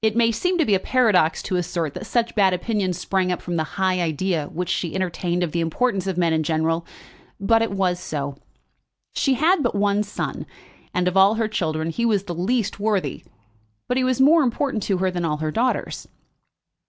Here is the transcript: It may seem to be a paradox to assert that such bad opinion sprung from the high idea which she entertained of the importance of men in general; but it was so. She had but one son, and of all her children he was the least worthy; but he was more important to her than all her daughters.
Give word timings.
It 0.00 0.14
may 0.14 0.30
seem 0.30 0.58
to 0.58 0.64
be 0.64 0.76
a 0.76 0.78
paradox 0.78 1.42
to 1.42 1.56
assert 1.56 1.94
that 1.94 2.06
such 2.06 2.36
bad 2.36 2.54
opinion 2.54 2.92
sprung 2.92 3.36
from 3.38 3.56
the 3.56 3.64
high 3.74 4.00
idea 4.00 4.46
which 4.46 4.68
she 4.68 4.94
entertained 4.94 5.42
of 5.42 5.50
the 5.50 5.58
importance 5.60 6.06
of 6.06 6.16
men 6.16 6.32
in 6.32 6.44
general; 6.44 6.86
but 7.40 7.62
it 7.62 7.72
was 7.72 7.98
so. 7.98 8.36
She 9.16 9.34
had 9.34 9.64
but 9.64 9.74
one 9.74 10.04
son, 10.04 10.46
and 10.94 11.08
of 11.08 11.16
all 11.16 11.34
her 11.34 11.48
children 11.48 11.90
he 11.90 12.06
was 12.06 12.22
the 12.22 12.32
least 12.36 12.78
worthy; 12.78 13.24
but 13.88 13.96
he 13.96 14.04
was 14.04 14.20
more 14.20 14.44
important 14.44 14.84
to 14.84 14.98
her 14.98 15.10
than 15.10 15.24
all 15.24 15.38
her 15.38 15.50
daughters. 15.50 16.06